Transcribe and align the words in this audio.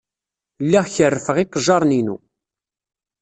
Lliɣ 0.65 0.85
kerrfeɣ 0.95 1.35
iqejjaṛen-inu. 1.39 2.17